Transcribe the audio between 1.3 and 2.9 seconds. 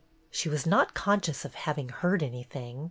of having heard anything.